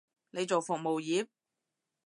[0.31, 1.27] 你做服務業？